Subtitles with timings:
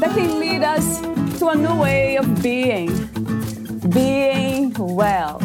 [0.00, 1.00] that can lead us
[1.38, 2.88] to a new way of being,
[3.90, 5.40] being well.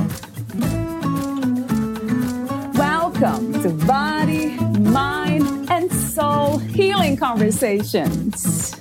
[2.75, 8.75] Welcome to Body, Mind, and Soul Healing Conversations.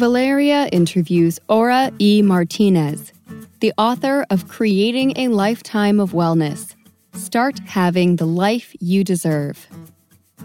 [0.00, 2.22] Valeria interviews Aura E.
[2.22, 3.12] Martinez,
[3.60, 6.74] the author of Creating a Lifetime of Wellness.
[7.12, 9.68] Start having the life you deserve.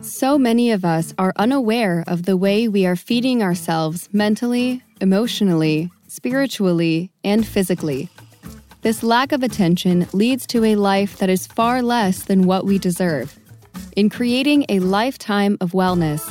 [0.02, 5.90] So many of us are unaware of the way we are feeding ourselves mentally, emotionally,
[6.10, 8.10] spiritually, and physically.
[8.82, 12.78] This lack of attention leads to a life that is far less than what we
[12.78, 13.40] deserve.
[13.96, 16.22] In creating a lifetime of wellness,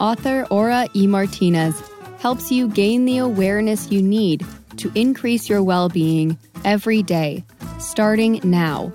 [0.00, 1.06] author Aura E.
[1.06, 1.82] Martinez
[2.18, 4.46] helps you gain the awareness you need
[4.80, 7.44] to increase your well being every day,
[7.78, 8.92] starting now.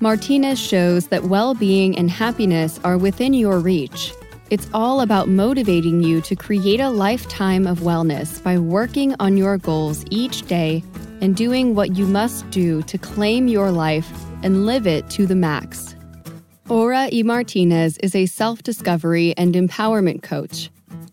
[0.00, 4.12] Martinez shows that well being and happiness are within your reach.
[4.48, 9.58] It's all about motivating you to create a lifetime of wellness by working on your
[9.58, 10.84] goals each day
[11.20, 14.08] and doing what you must do to claim your life
[14.42, 15.96] and live it to the max.
[16.68, 17.22] Aura E.
[17.22, 20.70] Martinez is a self discovery and empowerment coach,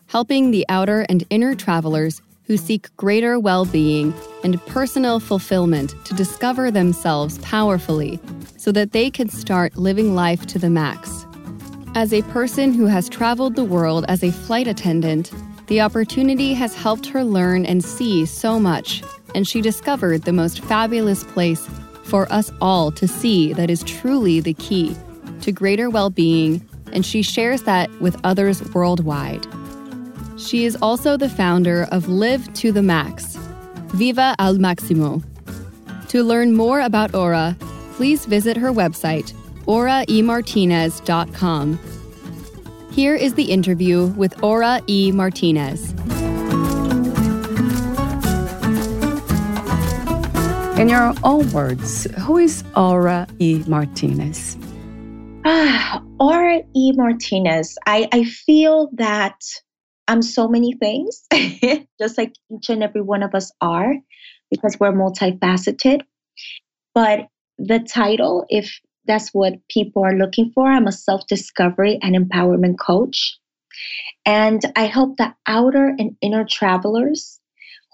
[0.07, 2.21] helping the outer and inner travelers
[2.53, 8.19] who seek greater well being and personal fulfillment to discover themselves powerfully
[8.57, 11.25] so that they can start living life to the max.
[11.95, 15.31] As a person who has traveled the world as a flight attendant,
[15.65, 19.01] the opportunity has helped her learn and see so much,
[19.33, 21.67] and she discovered the most fabulous place
[22.03, 24.95] for us all to see that is truly the key
[25.41, 29.43] to greater well being, and she shares that with others worldwide.
[30.43, 33.37] She is also the founder of Live to the Max,
[33.95, 35.23] Viva al Maximo.
[36.09, 37.55] To learn more about Aura,
[37.93, 39.31] please visit her website,
[39.67, 41.79] auraemartinez.com.
[42.91, 45.13] Here is the interview with Aura E.
[45.13, 45.93] Martinez.
[50.77, 53.63] In your own words, who is Aura E.
[53.65, 54.57] Martinez?
[55.45, 56.91] Ah, Aura E.
[56.91, 57.77] Martinez.
[57.85, 59.39] I, I feel that
[60.07, 61.25] I'm so many things,
[61.99, 63.95] just like each and every one of us are,
[64.51, 66.01] because we're multifaceted.
[66.93, 67.27] But
[67.57, 72.79] the title, if that's what people are looking for, I'm a self discovery and empowerment
[72.79, 73.37] coach.
[74.25, 77.39] And I help the outer and inner travelers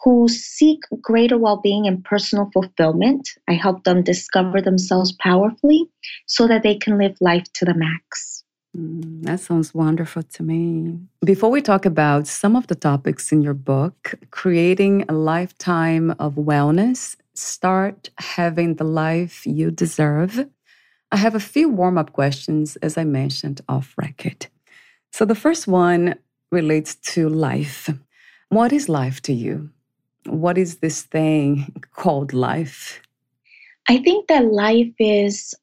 [0.03, 3.29] who seek greater well being and personal fulfillment.
[3.47, 5.89] I help them discover themselves powerfully
[6.25, 8.38] so that they can live life to the max.
[8.77, 10.99] Mm, that sounds wonderful to me.
[11.25, 16.35] Before we talk about some of the topics in your book, creating a lifetime of
[16.35, 20.47] wellness, start having the life you deserve.
[21.11, 24.47] I have a few warm up questions, as I mentioned off record.
[25.11, 26.15] So the first one
[26.51, 27.89] relates to life.
[28.49, 29.69] What is life to you?
[30.25, 33.01] What is this thing called life?
[33.87, 35.55] I think that life is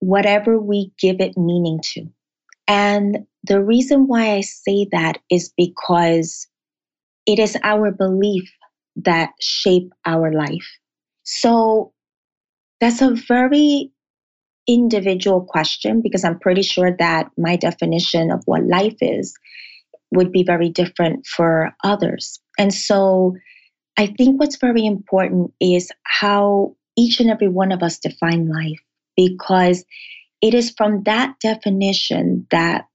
[0.00, 2.10] whatever we give it meaning to.
[2.72, 6.48] And the reason why I say that is because
[7.26, 8.50] it is our belief
[8.96, 10.66] that shape our life.
[11.22, 11.92] So
[12.80, 13.92] that's a very
[14.66, 19.34] individual question because I'm pretty sure that my definition of what life is
[20.10, 22.40] would be very different for others.
[22.58, 23.36] And so
[23.98, 28.80] I think what's very important is how each and every one of us define life
[29.14, 29.84] because
[30.42, 32.86] it is from that definition that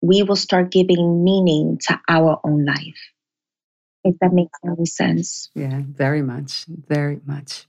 [0.00, 3.00] we will start giving meaning to our own life.
[4.04, 5.50] If that makes any sense.
[5.54, 6.64] Yeah, very much.
[6.88, 7.66] Very much.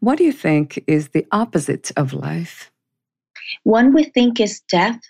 [0.00, 2.70] What do you think is the opposite of life?
[3.62, 5.00] One would think is death,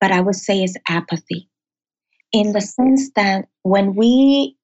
[0.00, 1.48] but I would say is apathy.
[2.32, 4.56] In the sense that when we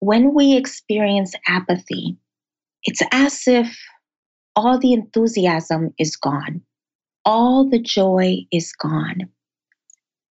[0.00, 2.16] when we experience apathy,
[2.84, 3.76] it's as if
[4.56, 6.62] all the enthusiasm is gone
[7.24, 9.28] all the joy is gone.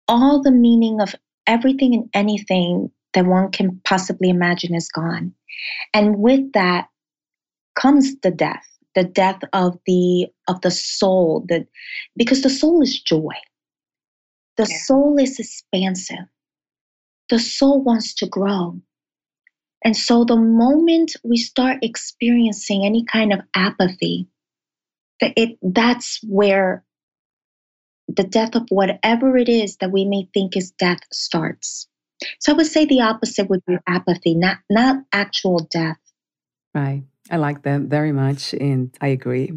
[0.08, 1.16] All the meaning of
[1.48, 5.34] everything and anything that one can possibly imagine is gone.
[5.94, 6.88] And with that
[7.76, 8.66] comes the death.
[8.96, 11.68] the death of the of the soul, that
[12.18, 13.36] because the soul is joy.
[14.58, 14.78] The yeah.
[14.86, 16.28] soul is expansive.
[17.30, 18.82] The soul wants to grow.
[19.86, 24.28] And so the moment we start experiencing any kind of apathy,
[25.22, 26.84] it, that's where
[28.08, 31.88] the death of whatever it is that we may think is death starts.
[32.40, 35.98] So I would say the opposite would be apathy, not not actual death.
[36.74, 37.04] Right.
[37.32, 39.54] I like that very much and I agree.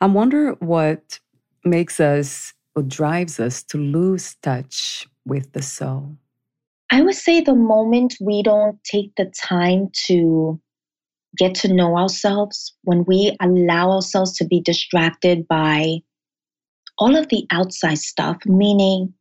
[0.00, 1.20] I wonder what
[1.64, 6.16] makes us or drives us to lose touch with the soul.
[6.90, 10.60] I would say the moment we don't take the time to
[11.36, 15.98] get to know ourselves, when we allow ourselves to be distracted by
[16.98, 19.12] all of the outside stuff, meaning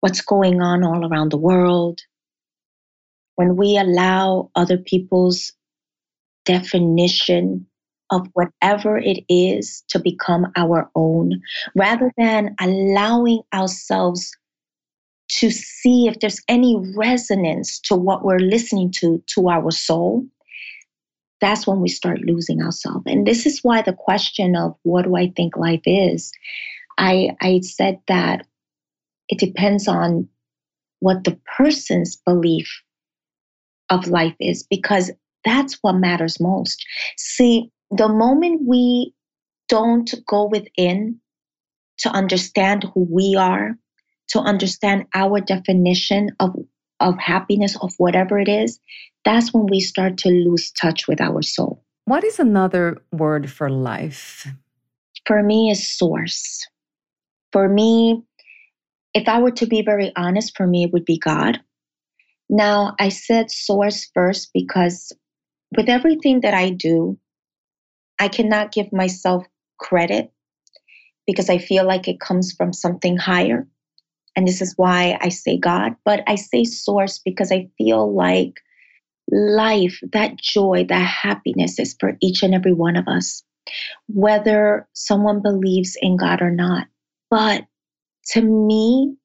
[0.00, 2.00] what's going on all around the world,
[3.36, 5.52] when we allow other people's
[6.44, 7.66] definition
[8.10, 11.40] of whatever it is to become our own,
[11.76, 14.30] rather than allowing ourselves
[15.28, 20.24] to see if there's any resonance to what we're listening to, to our soul,
[21.40, 23.04] that's when we start losing ourselves.
[23.06, 26.32] And this is why the question of what do I think life is,
[26.98, 28.46] I, I said that
[29.28, 30.28] it depends on
[31.00, 32.68] what the person's belief
[33.88, 35.10] of life is, because
[35.44, 36.84] that's what matters most.
[37.16, 39.14] See, the moment we
[39.68, 41.20] don't go within
[41.98, 43.76] to understand who we are,
[44.28, 46.54] to understand our definition of,
[47.00, 48.80] of happiness, of whatever it is,
[49.24, 51.84] that's when we start to lose touch with our soul.
[52.04, 54.46] What is another word for life?
[55.26, 56.66] For me, is source.
[57.52, 58.22] For me,
[59.14, 61.60] if I were to be very honest, for me, it would be God.
[62.48, 65.12] Now, I said source first because
[65.76, 67.18] with everything that I do,
[68.18, 69.44] I cannot give myself
[69.78, 70.32] credit
[71.26, 73.66] because I feel like it comes from something higher.
[74.34, 78.54] And this is why I say God, but I say source because I feel like
[79.30, 83.42] life, that joy, that happiness is for each and every one of us,
[84.08, 86.86] whether someone believes in God or not.
[87.30, 87.64] But
[88.32, 89.16] to me,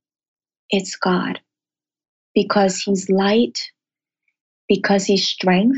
[0.70, 1.40] it's God.
[2.36, 3.60] Because He's light,
[4.68, 5.78] because He's strength,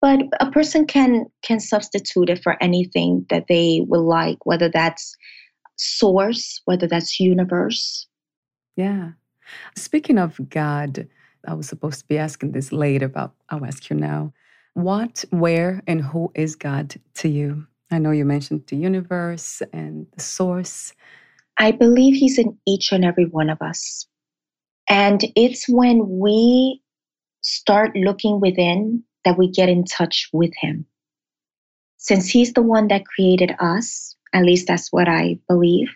[0.00, 5.16] but a person can can substitute it for anything that they will like whether that's
[5.76, 8.06] source whether that's universe.
[8.76, 9.12] Yeah.
[9.76, 11.08] Speaking of god
[11.46, 14.32] i was supposed to be asking this later but i'll ask you now
[14.78, 17.66] what where and who is god to you?
[17.90, 20.92] I know you mentioned the universe and the source.
[21.58, 24.06] I believe he's in each and every one of us.
[24.88, 26.80] And it's when we
[27.40, 30.86] start looking within that we get in touch with Him.
[31.96, 35.88] Since He's the one that created us, at least that's what I believe,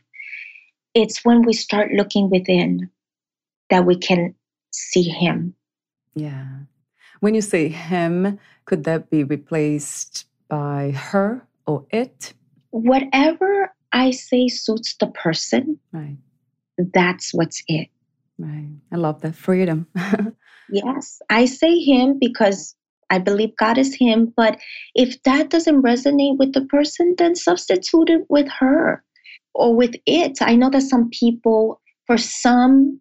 [0.93, 2.91] it's when we start looking within
[3.71, 4.35] that we can
[4.73, 5.55] see Him.
[6.15, 6.47] Yeah.
[7.21, 12.35] When you say Him, could that be replaced by her or it?
[12.71, 15.79] Whatever I say suits the person.
[15.93, 16.17] Right.
[16.79, 17.89] That's what's it.
[18.39, 18.71] Right.
[18.91, 19.87] I love that freedom.
[20.71, 21.21] yes.
[21.29, 22.75] I say him because
[23.13, 24.33] I believe God is Him.
[24.35, 24.59] But
[24.95, 29.05] if that doesn't resonate with the person, then substitute it with her
[29.55, 30.39] or with it.
[30.41, 32.99] I know that some people, for some,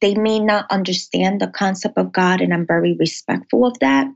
[0.00, 4.06] they may not understand the concept of God, and I'm very respectful of that.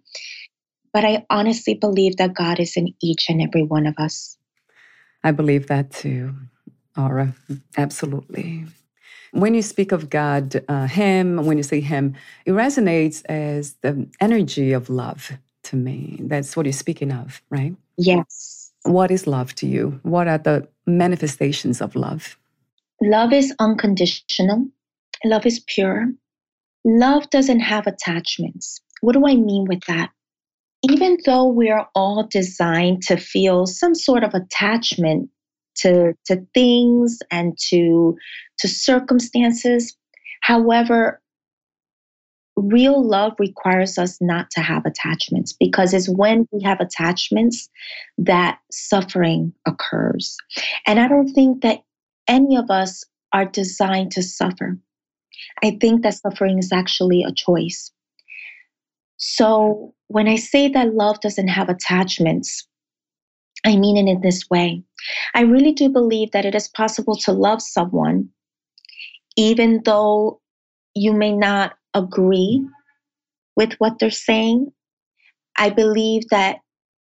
[0.92, 4.36] But I honestly believe that God is in each and every one of us.
[5.24, 6.34] I believe that too,
[6.96, 7.34] Aura.
[7.76, 8.66] Absolutely.
[9.32, 12.14] When you speak of God, uh, Him, when you say Him,
[12.46, 15.32] it resonates as the energy of love
[15.64, 16.18] to me.
[16.20, 17.74] That's what you're speaking of, right?
[17.96, 18.70] Yes.
[18.84, 19.98] What is love to you?
[20.02, 22.38] What are the manifestations of love?
[23.00, 24.68] Love is unconditional,
[25.24, 26.06] love is pure.
[26.84, 28.80] Love doesn't have attachments.
[29.00, 30.10] What do I mean with that?
[30.82, 35.30] Even though we are all designed to feel some sort of attachment
[35.76, 38.16] to, to things and to,
[38.58, 39.96] to circumstances.
[40.42, 41.20] However,
[42.56, 47.68] real love requires us not to have attachments because it's when we have attachments
[48.18, 50.36] that suffering occurs.
[50.86, 51.80] And I don't think that
[52.28, 54.78] any of us are designed to suffer.
[55.62, 57.90] I think that suffering is actually a choice.
[59.16, 62.66] So when I say that love doesn't have attachments,
[63.64, 64.82] I mean it in this way.
[65.34, 68.30] I really do believe that it is possible to love someone
[69.36, 70.40] even though
[70.94, 72.64] you may not agree
[73.56, 74.72] with what they're saying.
[75.56, 76.58] I believe that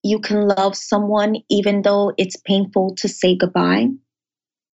[0.04, 3.88] you can love someone even though it's painful to say goodbye,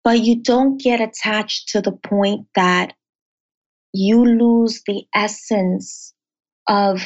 [0.02, 2.94] but you don't get attached to the point that
[3.92, 6.14] you lose the essence
[6.68, 7.02] of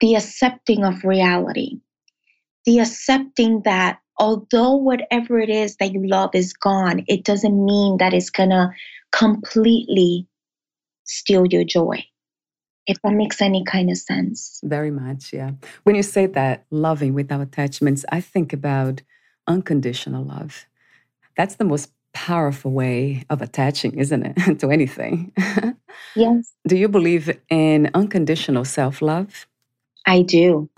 [0.00, 1.80] the accepting of reality,
[2.64, 7.96] the accepting that although whatever it is that you love is gone, it doesn't mean
[7.98, 8.70] that it's to
[9.12, 10.26] completely
[11.04, 12.04] steal your joy.
[12.86, 14.60] If that makes any kind of sense.
[14.64, 15.52] Very much, yeah.
[15.84, 19.02] When you say that, loving without attachments, I think about
[19.46, 20.66] unconditional love.
[21.36, 25.32] That's the most powerful way of attaching, isn't it, to anything?
[26.16, 26.52] yes.
[26.66, 29.46] Do you believe in unconditional self love?
[30.06, 30.68] I do.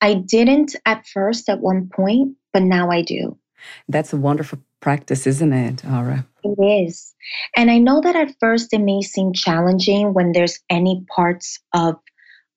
[0.00, 3.38] I didn't at first at one point, but now I do.
[3.88, 6.26] That's a wonderful practice, isn't it, Aura?
[6.42, 7.14] It is.
[7.56, 11.96] And I know that at first it may seem challenging when there's any parts of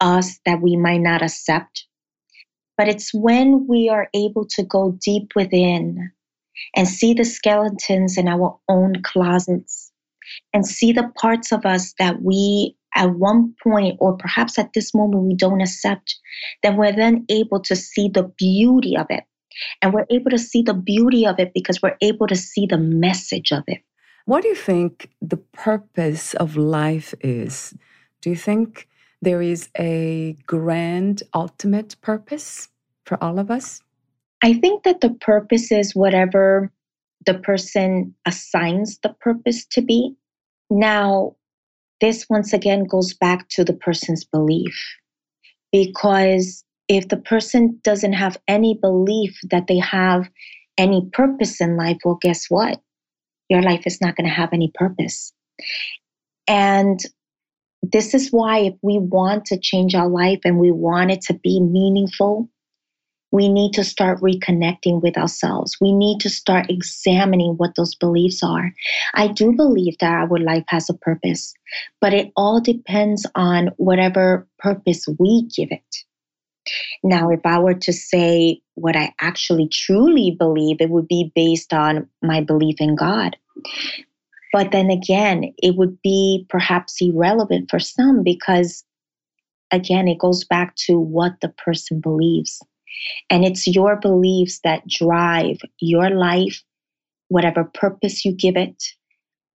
[0.01, 1.85] us that we might not accept.
[2.77, 6.11] But it's when we are able to go deep within
[6.75, 9.84] and see the skeletons in our own closets
[10.53, 14.93] and see the parts of us that we at one point or perhaps at this
[14.93, 16.15] moment we don't accept,
[16.63, 19.23] then we're then able to see the beauty of it.
[19.81, 22.77] And we're able to see the beauty of it because we're able to see the
[22.77, 23.81] message of it.
[24.25, 27.75] What do you think the purpose of life is?
[28.21, 28.87] Do you think
[29.21, 32.69] there is a grand ultimate purpose
[33.05, 33.81] for all of us?
[34.41, 36.71] I think that the purpose is whatever
[37.25, 40.15] the person assigns the purpose to be.
[40.69, 41.35] Now,
[42.01, 44.75] this once again goes back to the person's belief.
[45.71, 50.29] Because if the person doesn't have any belief that they have
[50.77, 52.79] any purpose in life, well, guess what?
[53.49, 55.33] Your life is not going to have any purpose.
[56.47, 56.99] And
[57.81, 61.33] this is why, if we want to change our life and we want it to
[61.33, 62.49] be meaningful,
[63.35, 65.75] we need to start reconnecting with ourselves.
[65.81, 68.73] We need to start examining what those beliefs are.
[69.13, 71.53] I do believe that our life has a purpose,
[71.99, 75.95] but it all depends on whatever purpose we give it.
[77.03, 81.73] Now, if I were to say what I actually truly believe, it would be based
[81.73, 83.35] on my belief in God.
[84.53, 88.85] But then again, it would be perhaps irrelevant for some because,
[89.71, 92.61] again, it goes back to what the person believes.
[93.29, 96.61] And it's your beliefs that drive your life,
[97.27, 98.83] whatever purpose you give it,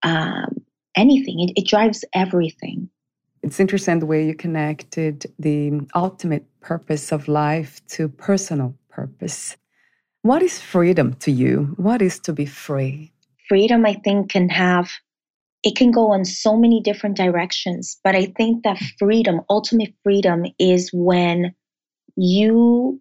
[0.02, 0.56] um,
[0.96, 1.40] anything.
[1.40, 2.90] It, it drives everything.
[3.42, 9.56] It's interesting the way you connected the ultimate purpose of life to personal purpose.
[10.22, 11.74] What is freedom to you?
[11.76, 13.12] What is to be free?
[13.48, 14.90] Freedom, I think, can have,
[15.62, 17.98] it can go in so many different directions.
[18.04, 21.54] But I think that freedom, ultimate freedom, is when
[22.16, 23.00] you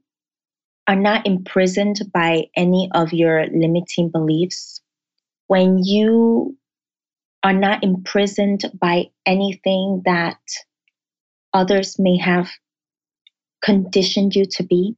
[0.89, 4.81] are not imprisoned by any of your limiting beliefs,
[5.45, 6.57] when you
[7.43, 10.39] are not imprisoned by anything that
[11.53, 12.49] others may have
[13.63, 14.95] conditioned you to be.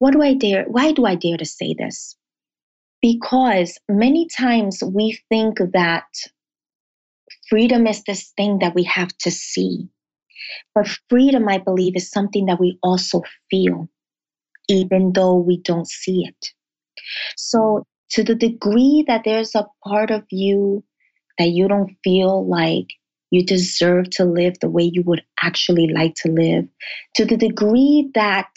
[0.00, 0.64] What do I dare?
[0.64, 2.16] Why do I dare to say this?
[3.00, 6.08] Because many times we think that
[7.48, 9.88] freedom is this thing that we have to see.
[10.74, 13.88] But freedom, I believe, is something that we also feel
[14.72, 16.48] even though we don't see it.
[17.36, 20.84] So, to the degree that there's a part of you
[21.38, 22.88] that you don't feel like
[23.30, 26.66] you deserve to live the way you would actually like to live,
[27.14, 28.48] to the degree that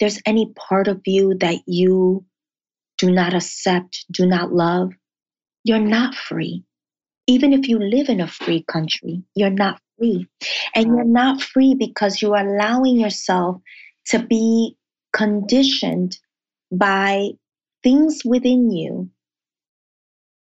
[0.00, 2.24] there's any part of you that you
[2.98, 4.92] do not accept, do not love,
[5.62, 6.64] you're not free.
[7.26, 10.28] Even if you live in a free country, you're not free.
[10.74, 13.60] And you're not free because you're allowing yourself
[14.08, 14.76] to be
[15.14, 16.18] conditioned
[16.70, 17.30] by
[17.82, 19.08] things within you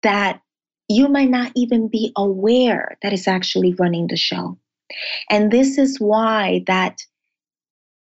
[0.03, 0.41] that
[0.89, 4.59] you might not even be aware that is actually running the show.
[5.29, 6.99] And this is why that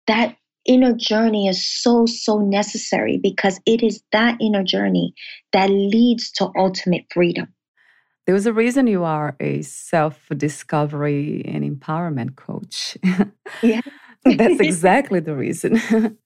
[0.07, 5.13] that inner journey is so so necessary because it is that inner journey
[5.53, 7.53] that leads to ultimate freedom.
[8.25, 12.97] There was a reason you are a self discovery and empowerment coach.
[13.63, 13.81] Yeah.
[14.23, 15.79] That's exactly the reason.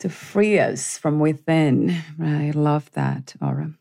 [0.00, 2.02] to free us from within.
[2.22, 3.72] I love that, Aura.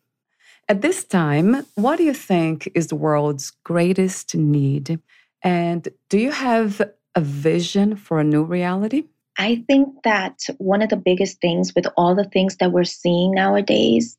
[0.70, 5.00] At this time, what do you think is the world's greatest need?
[5.42, 6.82] And do you have
[7.16, 9.06] a vision for a new reality?
[9.38, 13.32] I think that one of the biggest things with all the things that we're seeing
[13.32, 14.18] nowadays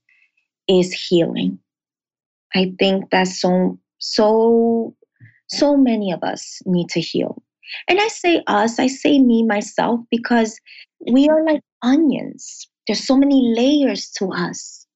[0.68, 1.58] is healing.
[2.54, 4.94] I think that so so
[5.48, 7.42] so many of us need to heal.
[7.88, 10.58] And I say us, I say me myself because
[11.10, 12.68] we are like onions.
[12.86, 14.86] There's so many layers to us.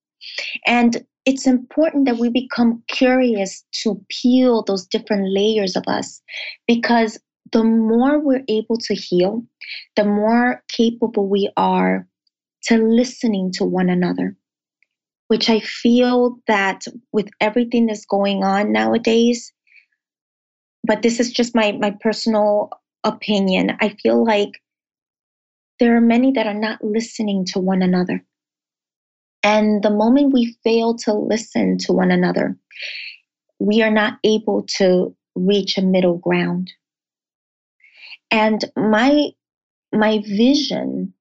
[0.67, 6.21] And it's important that we become curious to peel those different layers of us
[6.67, 7.19] because
[7.53, 9.45] the more we're able to heal,
[9.97, 12.09] the more capable we are
[12.65, 14.37] to listening to one another.
[15.29, 19.53] Which I feel that with everything that's going on nowadays,
[20.85, 22.71] but this is just my, my personal
[23.05, 24.61] opinion, I feel like
[25.83, 28.25] there are many that are not listening to one another.
[29.43, 32.57] And the moment we fail to listen to one another,
[33.59, 36.71] we are not able to reach a middle ground.
[38.31, 39.31] And my
[39.93, 41.15] my vision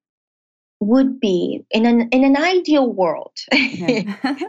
[0.80, 3.36] would be in an in an ideal world.
[3.52, 4.04] Yeah.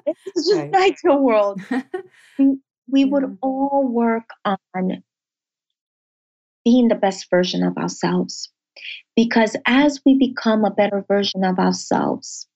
[0.05, 0.69] it's just right.
[0.69, 1.63] an ideal world.
[2.39, 5.03] we, we would all work on
[6.67, 8.53] being the best version of ourselves.
[9.17, 12.47] Because as we become a better version of ourselves,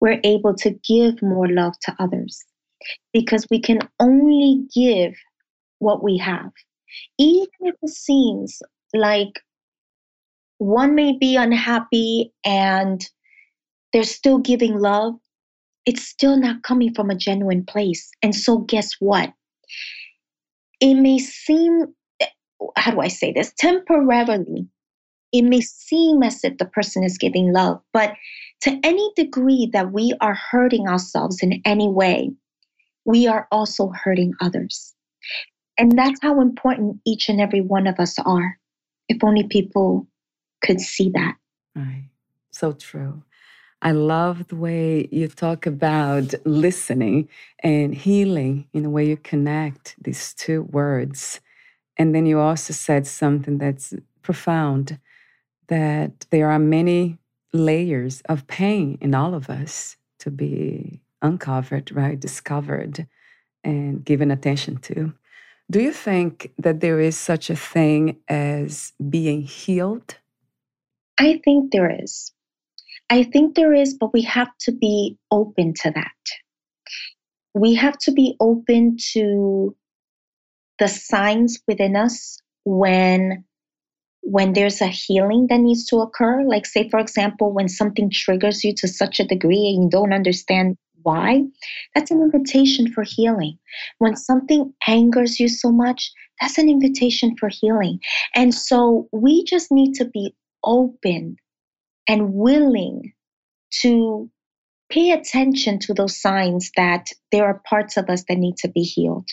[0.00, 2.42] we're able to give more love to others
[3.12, 5.14] because we can only give
[5.78, 6.50] what we have.
[7.18, 8.62] Even if it seems
[8.94, 9.40] like
[10.58, 13.08] one may be unhappy and
[13.92, 15.14] they're still giving love,
[15.86, 18.10] it's still not coming from a genuine place.
[18.22, 19.32] And so, guess what?
[20.80, 21.86] It may seem,
[22.76, 23.52] how do I say this?
[23.58, 24.66] Temporarily,
[25.32, 28.14] it may seem as if the person is giving love, but
[28.62, 32.30] to any degree that we are hurting ourselves in any way,
[33.04, 34.94] we are also hurting others.
[35.78, 38.58] And that's how important each and every one of us are.
[39.08, 40.06] If only people
[40.62, 41.36] could see that.
[41.74, 42.10] Right.
[42.50, 43.22] So true.
[43.82, 47.30] I love the way you talk about listening
[47.62, 51.40] and healing in the way you connect these two words.
[51.96, 54.98] And then you also said something that's profound
[55.70, 57.16] that there are many
[57.52, 62.18] layers of pain in all of us to be uncovered, right?
[62.20, 63.06] Discovered
[63.64, 65.14] and given attention to.
[65.70, 70.16] Do you think that there is such a thing as being healed?
[71.18, 72.32] I think there is.
[73.08, 76.22] I think there is, but we have to be open to that.
[77.54, 79.76] We have to be open to
[80.78, 83.44] the signs within us when
[84.22, 88.62] when there's a healing that needs to occur, like say, for example, when something triggers
[88.62, 91.42] you to such a degree and you don't understand why,
[91.94, 93.58] that's an invitation for healing.
[93.98, 98.00] When something angers you so much, that's an invitation for healing.
[98.34, 101.36] And so we just need to be open
[102.08, 103.12] and willing
[103.82, 104.30] to
[104.90, 108.82] pay attention to those signs that there are parts of us that need to be
[108.82, 109.28] healed.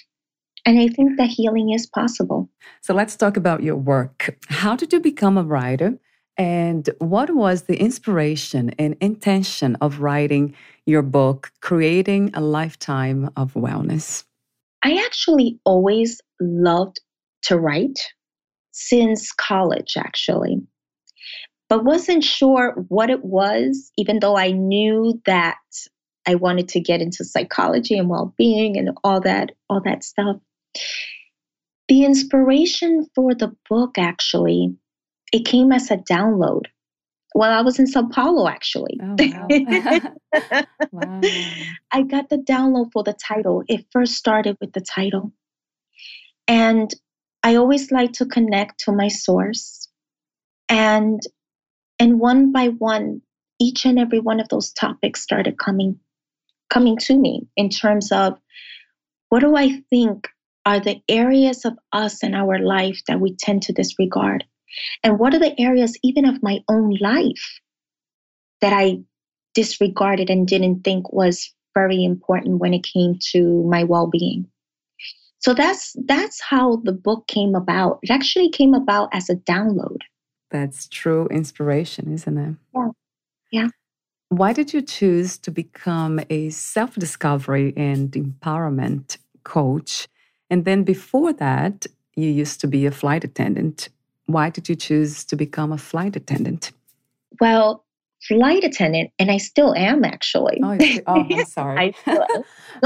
[0.66, 2.50] And I think that healing is possible.
[2.82, 4.38] So let's talk about your work.
[4.50, 5.98] How did you become a writer?
[6.38, 10.54] And what was the inspiration and intention of writing
[10.86, 14.24] your book, Creating a Lifetime of Wellness?
[14.84, 17.00] I actually always loved
[17.44, 18.00] to write
[18.72, 20.58] since college, actually,
[21.70, 25.58] but wasn't sure what it was, even though I knew that
[26.28, 30.36] I wanted to get into psychology and well-being and all that, all that stuff.
[31.88, 34.76] The inspiration for the book actually,
[35.32, 36.64] it came as a download.
[37.34, 39.00] Well, I was in Sao Paulo actually.
[39.02, 39.16] Oh,
[40.34, 40.64] wow.
[40.92, 41.22] wow.
[41.92, 43.64] I got the download for the title.
[43.70, 45.32] It first started with the title.
[46.48, 46.94] And
[47.44, 49.88] I always like to connect to my source.
[50.68, 51.22] And
[52.00, 53.22] and one by one,
[53.60, 56.00] each and every one of those topics started coming
[56.70, 58.38] coming to me in terms of
[59.30, 60.28] what do I think
[60.66, 64.44] are the areas of us in our life that we tend to disregard?
[65.04, 67.60] And what are the areas, even of my own life,
[68.62, 69.00] that I
[69.54, 74.48] disregarded and didn't think was very important when it came to my well-being?
[75.40, 78.00] So that's that's how the book came about.
[78.02, 80.00] It actually came about as a download.
[80.52, 82.56] That's true inspiration, isn't it?
[82.76, 82.90] Yeah.
[83.52, 83.68] Yeah.
[84.30, 90.08] Why did you choose to become a self discovery and empowerment coach
[90.50, 91.86] and then before that,
[92.16, 93.90] you used to be a flight attendant.
[94.26, 96.72] Why did you choose to become a flight attendant?
[97.40, 97.86] Well,
[98.28, 100.60] flight attendant, and I still am actually.
[100.64, 101.96] Oh, oh I'm sorry.
[102.08, 102.26] no,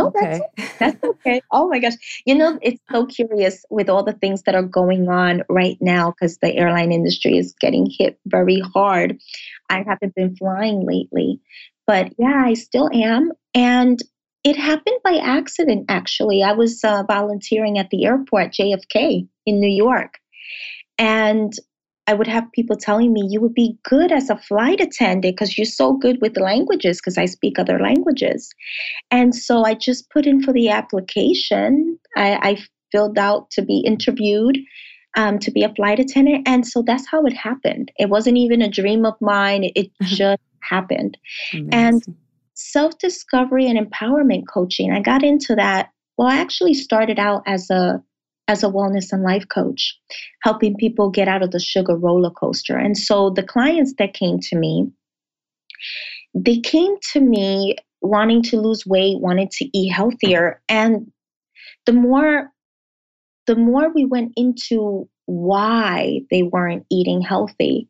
[0.07, 0.41] okay.
[0.57, 1.41] that's, that's okay.
[1.51, 1.93] Oh my gosh.
[2.25, 6.11] You know, it's so curious with all the things that are going on right now
[6.11, 9.17] because the airline industry is getting hit very hard.
[9.71, 11.39] I haven't been flying lately,
[11.87, 13.31] but yeah, I still am.
[13.55, 13.99] And
[14.43, 16.43] it happened by accident, actually.
[16.43, 20.17] I was uh, volunteering at the airport, JFK, in New York.
[20.97, 21.53] And
[22.07, 25.57] I would have people telling me, you would be good as a flight attendant because
[25.57, 28.53] you're so good with languages, because I speak other languages.
[29.11, 31.99] And so I just put in for the application.
[32.17, 32.57] I, I
[32.91, 34.57] filled out to be interviewed
[35.15, 36.47] um, to be a flight attendant.
[36.47, 37.91] And so that's how it happened.
[37.97, 40.15] It wasn't even a dream of mine, it, it uh-huh.
[40.15, 41.17] just happened.
[41.53, 41.73] Amazing.
[41.73, 42.03] And
[42.53, 45.89] self discovery and empowerment coaching, I got into that.
[46.17, 48.01] Well, I actually started out as a
[48.47, 49.97] as a wellness and life coach,
[50.43, 52.77] helping people get out of the sugar roller coaster.
[52.77, 54.91] And so the clients that came to me,
[56.33, 60.61] they came to me wanting to lose weight, wanting to eat healthier.
[60.67, 61.11] And
[61.85, 62.51] the more
[63.47, 67.87] the more we went into why they weren't eating healthy,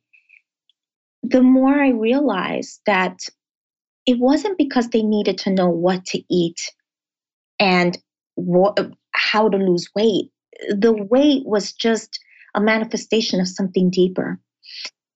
[1.24, 3.20] the more I realized that
[4.06, 6.60] it wasn't because they needed to know what to eat
[7.60, 7.98] and
[8.36, 8.78] what,
[9.14, 10.32] how to lose weight
[10.70, 12.20] the weight was just
[12.56, 14.40] a manifestation of something deeper.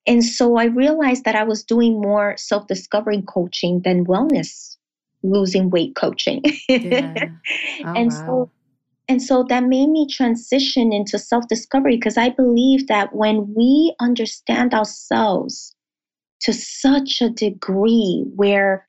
[0.08, 4.78] And so I realized that I was doing more self discovery coaching than wellness
[5.24, 6.41] losing weight coaching.
[6.69, 7.13] Yeah.
[7.84, 8.26] Oh, and wow.
[8.26, 8.52] so
[9.07, 13.95] and so that made me transition into self discovery because I believe that when we
[13.99, 15.75] understand ourselves
[16.41, 18.87] to such a degree where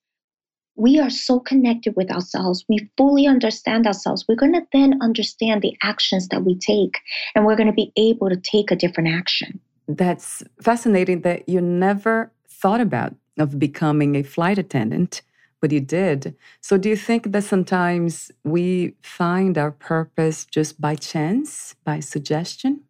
[0.76, 5.62] we are so connected with ourselves, we fully understand ourselves, we're going to then understand
[5.62, 6.98] the actions that we take,
[7.34, 9.58] and we're going to be able to take a different action.
[9.88, 15.22] That's fascinating that you never thought about of becoming a flight attendant,
[15.60, 16.36] but you did.
[16.60, 22.82] So do you think that sometimes we find our purpose just by chance, by suggestion?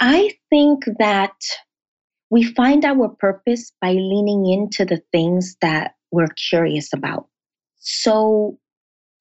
[0.00, 1.34] I think that
[2.30, 7.28] we find our purpose by leaning into the things that we're curious about.
[7.78, 8.58] So,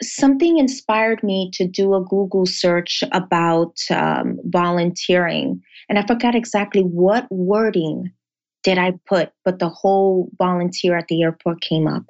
[0.02, 5.62] something inspired me to do a Google search about um, volunteering.
[5.90, 8.12] And I forgot exactly what wording
[8.64, 12.06] did I put, but the whole volunteer at the airport came up.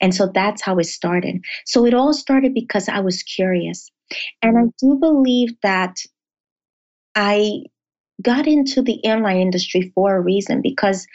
[0.00, 1.44] And so that's how it started.
[1.64, 3.90] So it all started because I was curious.
[4.42, 5.96] And I do believe that
[7.14, 7.62] I
[8.22, 11.06] got into the airline industry for a reason because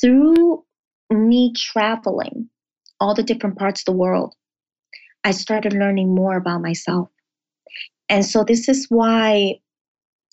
[0.00, 0.64] through
[1.10, 2.48] me traveling
[3.00, 4.34] all the different parts of the world,
[5.24, 7.08] I started learning more about myself.
[8.08, 9.56] And so this is why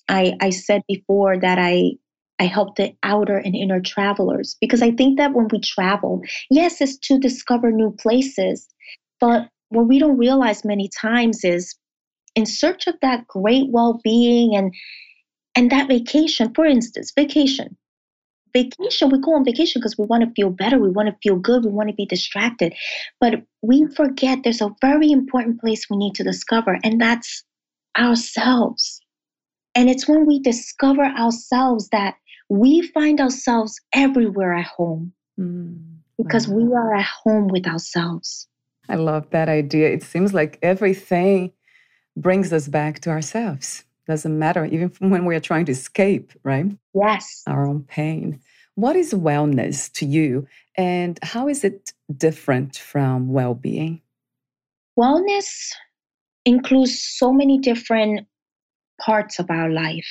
[0.08, 1.92] I, I said before that I
[2.38, 6.80] I help the outer and inner travelers because I think that when we travel, yes,
[6.80, 8.68] it's to discover new places,
[9.20, 11.74] but what we don't realize many times is
[12.34, 14.74] in search of that great well-being and
[15.54, 17.76] and that vacation, for instance, vacation
[18.56, 21.36] vacation, we go on vacation because we want to feel better, we want to feel
[21.36, 22.74] good, we want to be distracted.
[23.20, 27.44] But we forget there's a very important place we need to discover, and that's
[27.98, 29.00] ourselves.
[29.74, 32.14] And it's when we discover ourselves that
[32.48, 35.78] we find ourselves everywhere at home mm,
[36.16, 36.56] because wow.
[36.56, 38.48] we are at home with ourselves.
[38.88, 39.90] I love that idea.
[39.90, 41.52] It seems like everything
[42.16, 43.84] brings us back to ourselves.
[44.06, 46.66] Doesn't matter, even when we are trying to escape, right?
[46.94, 47.42] Yes.
[47.46, 48.40] Our own pain.
[48.74, 54.02] What is wellness to you, and how is it different from well being?
[54.98, 55.70] Wellness
[56.44, 58.26] includes so many different
[59.00, 60.06] parts of our life.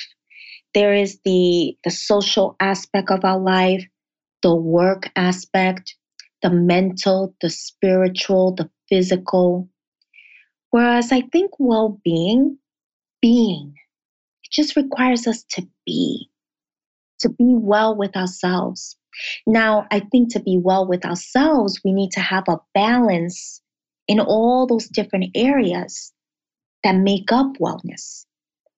[0.76, 3.82] There is the, the social aspect of our life,
[4.42, 5.96] the work aspect,
[6.42, 9.70] the mental, the spiritual, the physical.
[10.72, 12.58] Whereas I think well being,
[13.22, 13.72] being,
[14.44, 16.28] it just requires us to be,
[17.20, 18.98] to be well with ourselves.
[19.46, 23.62] Now, I think to be well with ourselves, we need to have a balance
[24.08, 26.12] in all those different areas
[26.84, 28.26] that make up wellness.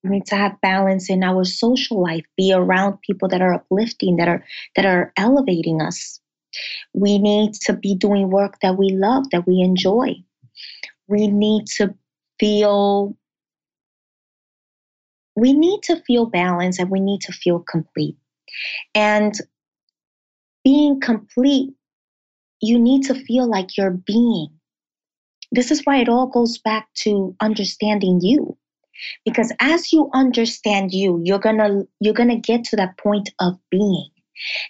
[0.08, 4.16] We need to have balance in our social life, be around people that are uplifting,
[4.16, 4.44] that are
[4.76, 6.20] that are elevating us.
[6.94, 10.16] We need to be doing work that we love, that we enjoy.
[11.08, 11.94] We need to
[12.40, 13.16] feel
[15.36, 18.16] we need to feel balanced and we need to feel complete.
[18.94, 19.34] And
[20.64, 21.74] being complete,
[22.60, 24.48] you need to feel like you're being.
[25.52, 28.56] This is why it all goes back to understanding you.
[29.24, 34.08] Because as you understand you, you're to you're to get to that point of being.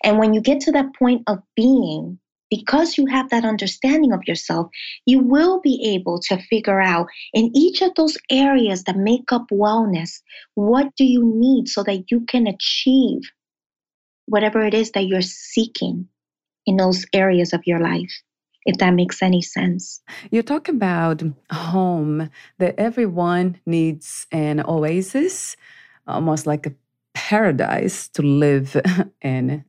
[0.02, 2.18] And when you get to that point of being,
[2.50, 4.68] because you have that understanding of yourself,
[5.04, 9.46] you will be able to figure out in each of those areas that make up
[9.52, 10.20] wellness,
[10.54, 13.20] what do you need so that you can achieve
[14.26, 16.08] whatever it is that you're seeking
[16.66, 18.22] in those areas of your life
[18.68, 20.02] if that makes any sense.
[20.30, 22.28] You talk about home,
[22.58, 25.56] that everyone needs an oasis,
[26.06, 26.74] almost like a
[27.14, 28.76] paradise to live
[29.22, 29.64] in.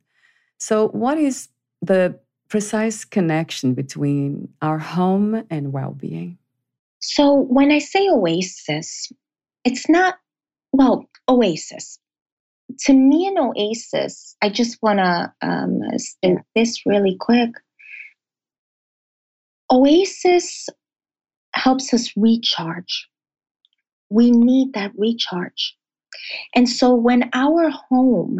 [0.58, 1.48] So, what is
[1.80, 6.36] the precise connection between our home and well being?
[6.98, 9.10] So, when I say oasis,
[9.64, 10.18] it's not,
[10.72, 11.98] well, oasis.
[12.80, 17.50] To me, an oasis, I just want to um, state this really quick.
[19.72, 20.68] Oasis
[21.54, 23.08] helps us recharge.
[24.08, 25.76] We need that recharge.
[26.54, 28.38] And so when our home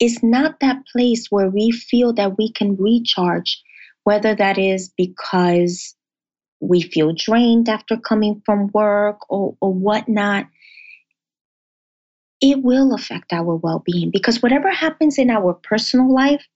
[0.00, 3.62] is not that place where we feel that we can recharge,
[4.02, 5.94] whether that is because
[6.60, 10.46] we feel drained after coming from work or, or whatnot,
[12.40, 16.46] it will affect our well being because whatever happens in our personal life,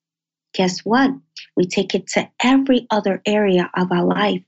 [0.54, 1.10] guess what?
[1.56, 4.42] We take it to every other area of our life.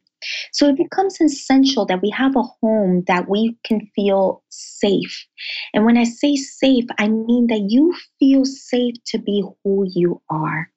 [0.52, 5.26] So it becomes essential that we have a home that we can feel safe.
[5.72, 10.20] And when I say safe, I mean that you feel safe to be who you
[10.28, 10.70] are,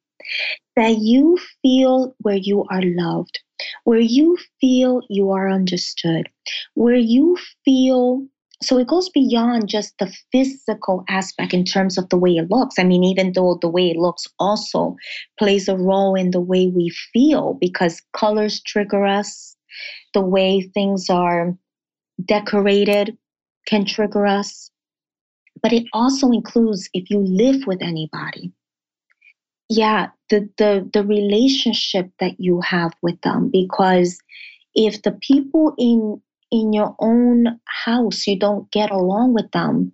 [0.76, 3.40] that you feel where you are loved,
[3.84, 6.30] where you feel you are understood,
[6.74, 8.26] where you feel
[8.64, 12.80] so it goes beyond just the physical aspect in terms of the way it looks.
[12.80, 14.96] I mean, even though the way it looks also
[15.38, 19.56] plays a role in the way we feel because colors trigger us,
[20.14, 21.56] the way things are
[22.26, 23.18] decorated
[23.68, 24.70] can trigger us.
[25.62, 28.52] But it also includes if you live with anybody.
[29.70, 34.18] Yeah, the the the relationship that you have with them because
[34.76, 36.22] if the people in
[36.54, 39.92] in your own house, you don't get along with them,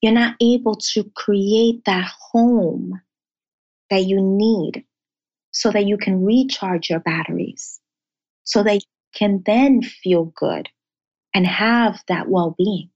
[0.00, 2.98] you're not able to create that home
[3.90, 4.82] that you need
[5.52, 7.80] so that you can recharge your batteries,
[8.44, 8.80] so that you
[9.14, 10.70] can then feel good
[11.34, 12.88] and have that well being.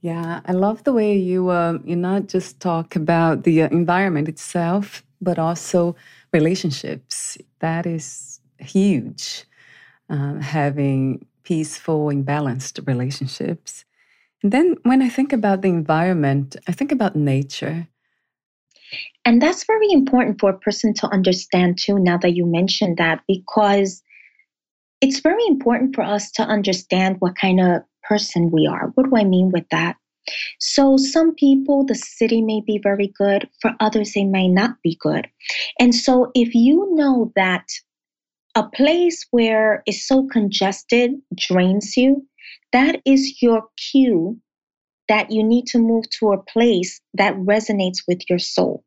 [0.00, 4.28] Yeah, I love the way you uh, you not just talk about the uh, environment
[4.28, 5.96] itself, but also
[6.32, 7.36] relationships.
[7.58, 9.44] That is huge.
[10.08, 13.84] Um, having peaceful and balanced relationships.
[14.42, 17.88] And then when I think about the environment, I think about nature.
[19.24, 23.20] And that's very important for a person to understand too, now that you mentioned that,
[23.28, 24.02] because
[25.00, 28.90] it's very important for us to understand what kind of person we are.
[28.94, 29.96] What do I mean with that?
[30.60, 34.96] So, some people, the city may be very good, for others, they may not be
[35.00, 35.28] good.
[35.80, 37.64] And so, if you know that
[38.54, 42.26] a place where it's so congested drains you,
[42.72, 44.38] that is your cue
[45.08, 48.84] that you need to move to a place that resonates with your soul.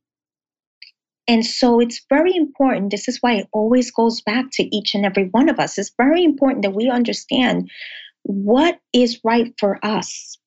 [1.28, 2.92] And so it's very important.
[2.92, 5.78] This is why it always goes back to each and every one of us.
[5.78, 7.70] It's very important that we understand
[8.24, 10.38] what is right for us.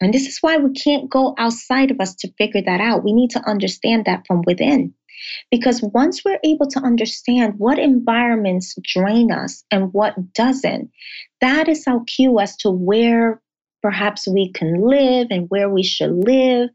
[0.00, 3.04] And this is why we can't go outside of us to figure that out.
[3.04, 4.94] We need to understand that from within.
[5.50, 10.90] Because once we're able to understand what environments drain us and what doesn't,
[11.42, 13.40] that is our cue as to where
[13.82, 16.70] perhaps we can live and where we should live.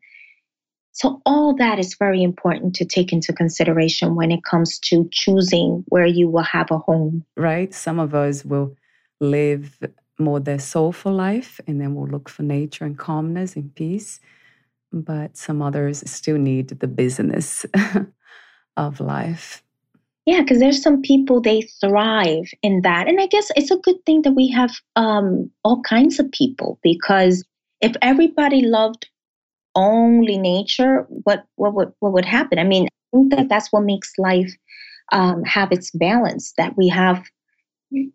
[0.91, 5.83] So, all that is very important to take into consideration when it comes to choosing
[5.87, 7.25] where you will have a home.
[7.35, 7.73] Right?
[7.73, 8.75] Some of us will
[9.19, 9.77] live
[10.19, 14.19] more their soulful life and then we'll look for nature and calmness and peace.
[14.91, 17.65] But some others still need the business
[18.77, 19.61] of life.
[20.25, 24.03] Yeah, because there's some people they thrive in that, and I guess it's a good
[24.05, 27.45] thing that we have um, all kinds of people because
[27.81, 29.07] if everybody loved
[29.75, 32.57] only nature, what what would what would happen?
[32.57, 34.51] I mean, I think that that's what makes life
[35.11, 36.53] um, have its balance.
[36.57, 37.23] That we have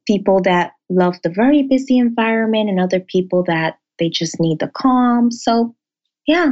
[0.07, 4.69] people that love the very busy environment, and other people that they just need the
[4.69, 5.31] calm.
[5.31, 5.75] So,
[6.27, 6.51] yeah,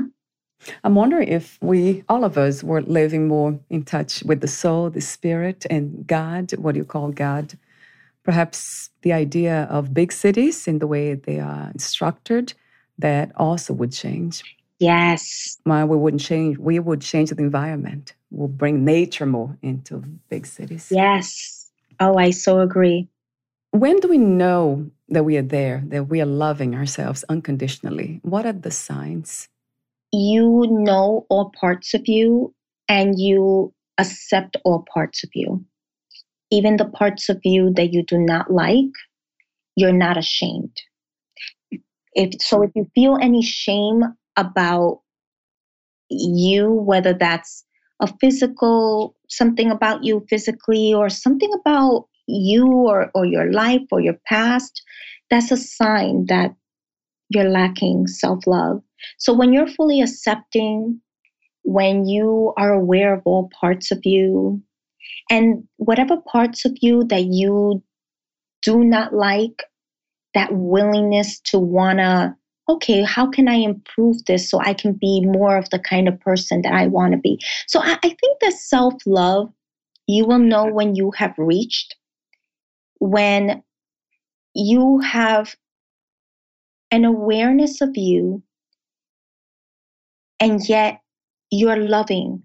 [0.85, 4.91] I'm wondering if we, all of us, were living more in touch with the soul,
[4.91, 6.53] the spirit, and God.
[6.59, 7.57] What do you call God?
[8.25, 12.53] Perhaps the idea of big cities in the way they are structured,
[12.99, 14.43] that also would change.
[14.81, 15.59] Yes.
[15.65, 16.59] Well, we wouldn't change.
[16.59, 18.15] We would change the environment.
[18.31, 20.89] We'll bring nature more into big cities.
[20.91, 21.71] Yes.
[22.01, 23.09] Oh, I so agree.
[23.79, 28.21] When do we know that we are there, that we are loving ourselves unconditionally?
[28.23, 29.49] What are the signs?
[30.13, 32.55] you know all parts of you
[32.89, 35.65] and you accept all parts of you.
[36.51, 38.93] Even the parts of you that you do not like,
[39.77, 40.75] you're not ashamed.
[42.15, 44.03] If so if you feel any shame
[44.37, 45.03] about
[46.09, 47.65] you, whether that's
[48.01, 54.01] a physical something about you physically or something about you or, or your life or
[54.01, 54.83] your past,
[55.31, 56.55] that's a sign that
[57.31, 58.83] you're lacking self love.
[59.19, 61.01] So when you're fully accepting,
[61.63, 64.63] when you are aware of all parts of you,
[65.31, 67.83] and whatever parts of you that you
[68.63, 69.65] do not like,
[70.35, 72.37] that willingness to wanna,
[72.69, 76.21] okay, how can I improve this so I can be more of the kind of
[76.21, 77.41] person that I wanna be?
[77.67, 79.53] So I, I think that self love,
[80.07, 81.97] you will know when you have reached,
[82.99, 83.63] when
[84.55, 85.55] you have
[86.91, 88.43] an awareness of you,
[90.41, 91.01] and yet
[91.51, 92.43] you're loving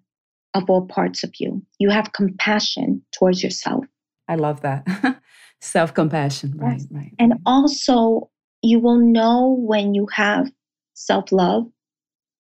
[0.54, 1.64] of all parts of you.
[1.80, 3.86] You have compassion towards yourself.
[4.28, 4.86] I love that.
[5.62, 6.54] Self compassion.
[6.58, 6.88] Right, yes.
[6.92, 7.14] right.
[7.20, 8.30] And also,
[8.62, 10.52] you will know when you have
[10.94, 11.66] self love,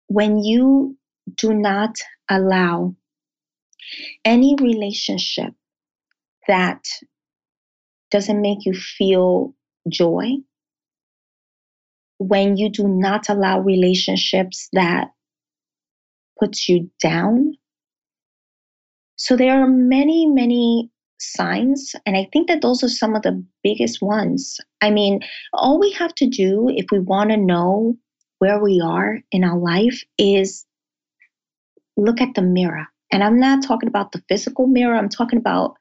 [0.08, 0.98] when you
[1.36, 1.96] do not
[2.30, 2.96] allow
[4.24, 5.54] any relationship
[6.48, 6.84] that
[8.12, 9.54] doesn't make you feel
[9.90, 10.32] joy,
[12.20, 15.12] when you do not allow relationships that
[16.40, 17.54] puts you down.
[19.16, 20.90] So there are many, many
[21.20, 21.96] signs.
[22.06, 24.60] And I think that those are some of the biggest ones.
[24.82, 25.22] I mean,
[25.54, 27.98] all we have to do if we want to know
[28.40, 30.66] where we are in our life is
[31.98, 32.86] look at the mirror.
[33.12, 35.76] And I'm not talking about the physical mirror, I'm talking about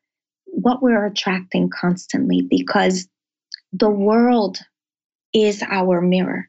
[0.57, 3.07] what we're attracting constantly because
[3.73, 4.59] the world
[5.35, 6.49] is our mirror.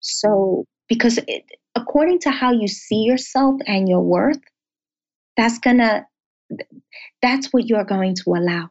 [0.00, 1.44] So, because it,
[1.76, 4.40] according to how you see yourself and your worth,
[5.36, 6.06] that's gonna
[7.22, 8.70] that's what you're going to allow,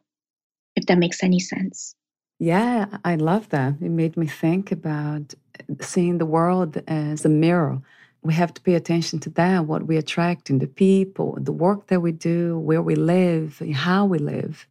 [0.75, 1.95] if that makes any sense.
[2.39, 3.75] Yeah, I love that.
[3.81, 5.33] It made me think about
[5.81, 7.81] seeing the world as a mirror.
[8.23, 11.87] We have to pay attention to that, what we attract in the people, the work
[11.87, 14.67] that we do, where we live, how we live.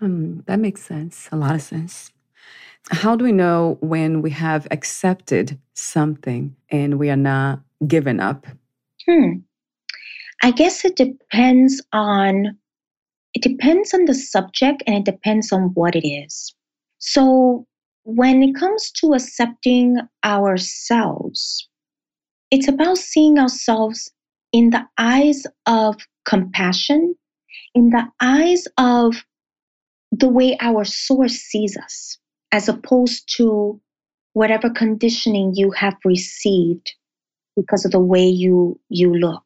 [0.00, 2.10] Um, that makes sense, a lot of sense.
[2.90, 8.46] How do we know when we have accepted something and we are not giving up?
[9.06, 9.34] Hmm.
[10.42, 12.58] I guess it depends on
[13.34, 16.54] it depends on the subject and it depends on what it is.
[16.98, 17.66] So
[18.04, 21.68] when it comes to accepting ourselves,
[22.52, 24.12] it's about seeing ourselves
[24.52, 27.16] in the eyes of compassion,
[27.74, 29.16] in the eyes of
[30.12, 32.18] the way our source sees us,
[32.52, 33.80] as opposed to
[34.34, 36.92] whatever conditioning you have received
[37.56, 39.44] because of the way you you look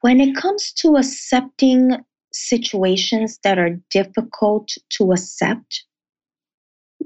[0.00, 1.96] when it comes to accepting
[2.32, 5.84] situations that are difficult to accept,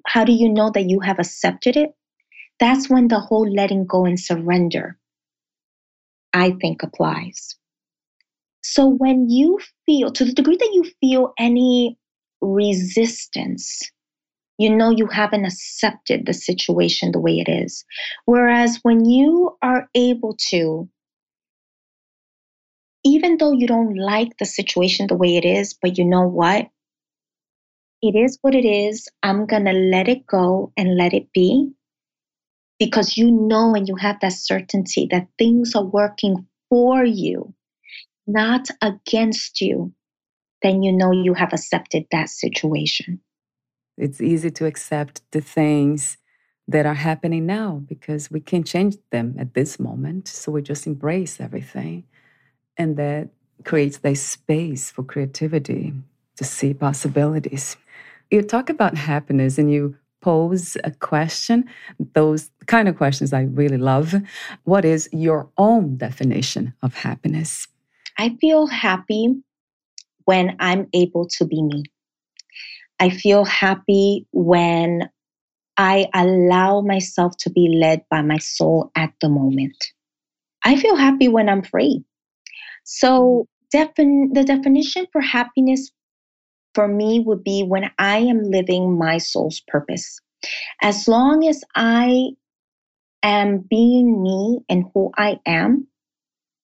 [0.07, 1.91] how do you know that you have accepted it?
[2.61, 4.97] That's when the whole letting go and surrender,
[6.35, 7.57] I think, applies.
[8.63, 11.99] So when you feel, to the degree that you feel any
[12.41, 13.91] resistance,
[14.59, 17.85] you know you haven't accepted the situation the way it is.
[18.27, 20.89] Whereas when you are able to
[23.05, 26.69] even though you don't like the situation the way it is, but you know what?
[28.01, 29.09] It is what it is.
[29.23, 31.71] I'm going to let it go and let it be
[32.79, 37.55] because you know and you have that certainty that things are working for you,
[38.27, 39.93] not against you,
[40.63, 43.21] then you know you have accepted that situation.
[43.97, 46.17] It's easy to accept the things
[46.67, 50.29] that are happening now because we can't change them at this moment.
[50.29, 52.05] So we just embrace everything
[52.77, 53.29] and that
[53.65, 55.93] creates this space for creativity
[56.37, 57.77] to see possibilities.
[58.31, 61.65] You talk about happiness and you pose a question,
[62.15, 64.15] those kind of questions I really love.
[64.65, 67.69] What is your own definition of happiness?
[68.19, 69.35] I feel happy
[70.25, 71.83] when I'm able to be me.
[72.99, 75.11] I feel happy when
[75.77, 79.77] I allow myself to be led by my soul at the moment.
[80.65, 82.03] I feel happy when I'm free.
[82.85, 85.93] So, defin- the definition for happiness
[86.75, 90.21] for me would be when I am living my soul's purpose.
[90.83, 92.31] As long as I
[93.23, 95.87] am being me and who I am,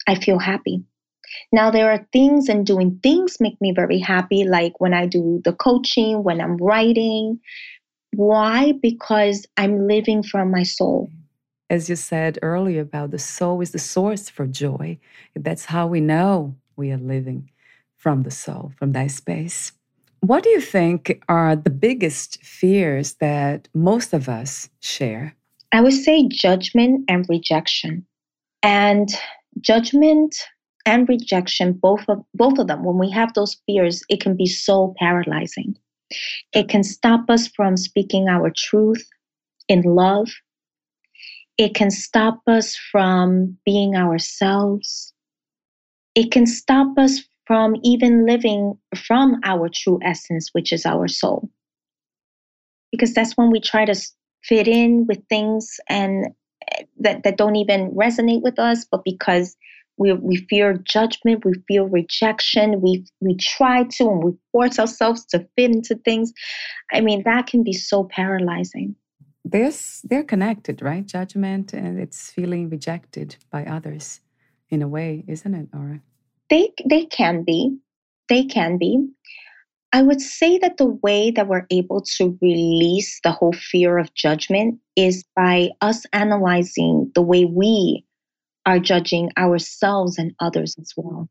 [0.06, 0.84] I feel happy.
[1.52, 5.40] Now, there are things and doing things make me very happy, like when I do
[5.44, 7.40] the coaching, when I'm writing.
[8.14, 8.72] Why?
[8.72, 11.10] Because I'm living from my soul
[11.70, 14.98] as you said earlier about the soul is the source for joy.
[15.36, 17.50] That's how we know we are living
[17.96, 19.72] from the soul, from that space.
[20.20, 25.36] What do you think are the biggest fears that most of us share?
[25.72, 28.06] I would say judgment and rejection.
[28.62, 29.08] And
[29.60, 30.36] judgment
[30.86, 34.46] and rejection, both of both of them, when we have those fears, it can be
[34.46, 35.76] so paralyzing.
[36.52, 39.06] It can stop us from speaking our truth
[39.68, 40.28] in love
[41.58, 45.12] It can stop us from being ourselves.
[46.14, 47.20] It can stop us
[47.50, 51.50] from even living from our true essence, which is our soul.
[52.92, 53.94] Because that's when we try to
[54.44, 56.26] fit in with things and
[56.70, 59.56] eh, that, that don't even resonate with us, but because
[59.96, 65.24] we, we fear judgment, we feel rejection, we we try to and we force ourselves
[65.30, 66.32] to fit into things.
[66.92, 68.94] I mean, that can be so paralyzing.
[69.44, 71.04] This they're connected, right?
[71.04, 74.20] Judgment and it's feeling rejected by others
[74.68, 76.00] in a way, isn't it, Aura?
[76.50, 77.78] They they can be.
[78.28, 79.08] They can be.
[79.92, 84.14] I would say that the way that we're able to release the whole fear of
[84.14, 88.04] judgment is by us analyzing the way we
[88.66, 91.28] are judging ourselves and others as well.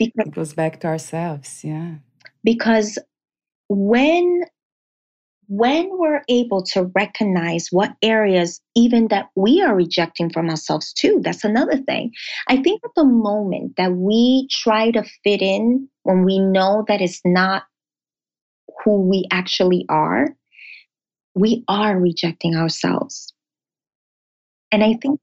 [0.00, 1.96] Because, it goes back to ourselves, yeah.
[2.42, 2.98] Because
[3.68, 4.42] when
[5.52, 11.18] when we're able to recognize what areas even that we are rejecting from ourselves too
[11.24, 12.12] that's another thing
[12.48, 17.00] i think at the moment that we try to fit in when we know that
[17.00, 17.64] it's not
[18.84, 20.28] who we actually are
[21.34, 23.34] we are rejecting ourselves
[24.70, 25.18] and i think.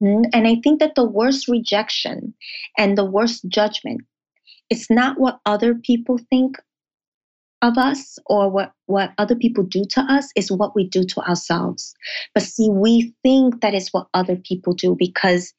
[0.00, 2.34] And I think that the worst rejection
[2.76, 4.02] and the worst judgment,
[4.68, 6.56] it's not what other people think
[7.64, 11.20] of us or what, what other people do to us, is what we do to
[11.22, 11.94] ourselves.
[12.34, 15.52] But see, we think that is what other people do because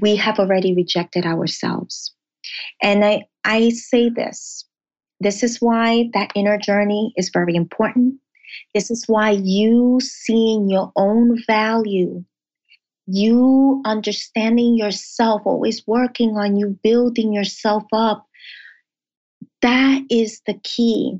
[0.00, 2.14] we have already rejected ourselves.
[2.82, 4.64] And I, I say this
[5.20, 8.16] this is why that inner journey is very important.
[8.74, 12.22] This is why you seeing your own value
[13.06, 18.25] you understanding yourself, always working on you, building yourself up.
[19.66, 21.18] That is the key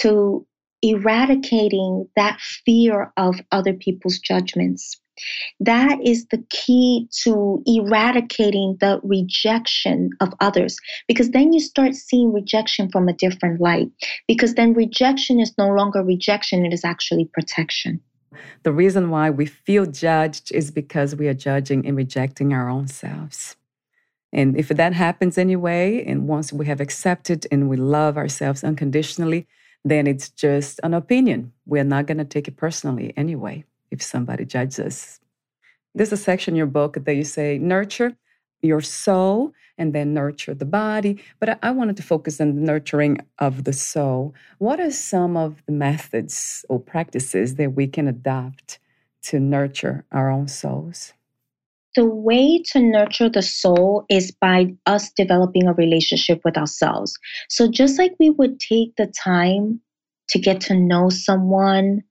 [0.00, 0.46] to
[0.82, 5.00] eradicating that fear of other people's judgments.
[5.58, 10.76] That is the key to eradicating the rejection of others
[11.06, 13.88] because then you start seeing rejection from a different light.
[14.26, 18.02] Because then rejection is no longer rejection, it is actually protection.
[18.64, 22.86] The reason why we feel judged is because we are judging and rejecting our own
[22.86, 23.56] selves.
[24.32, 29.46] And if that happens anyway, and once we have accepted and we love ourselves unconditionally,
[29.84, 31.52] then it's just an opinion.
[31.66, 35.20] We're not going to take it personally anyway if somebody judges us.
[35.94, 38.16] There's a section in your book that you say, nurture
[38.60, 41.22] your soul and then nurture the body.
[41.38, 44.34] But I wanted to focus on the nurturing of the soul.
[44.58, 48.78] What are some of the methods or practices that we can adopt
[49.22, 51.12] to nurture our own souls?
[51.96, 57.18] The way to nurture the soul is by us developing a relationship with ourselves.
[57.48, 59.80] So, just like we would take the time
[60.28, 62.02] to get to know someone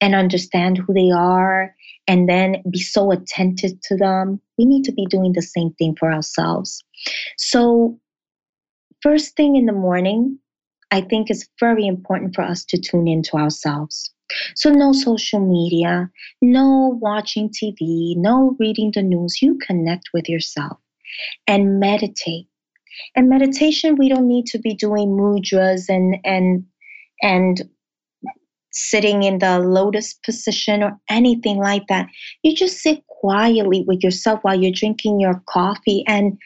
[0.00, 1.74] and understand who they are
[2.06, 5.96] and then be so attentive to them, we need to be doing the same thing
[5.98, 6.82] for ourselves.
[7.36, 7.98] So,
[9.02, 10.38] first thing in the morning,
[10.90, 14.13] I think it's very important for us to tune into ourselves.
[14.54, 16.10] So, no social media,
[16.40, 19.42] no watching TV, no reading the news.
[19.42, 20.78] You connect with yourself
[21.46, 22.46] and meditate.
[23.16, 26.64] And meditation, we don't need to be doing mudras and and
[27.22, 27.62] and
[28.74, 32.08] sitting in the lotus position or anything like that.
[32.42, 36.38] You just sit quietly with yourself while you're drinking your coffee and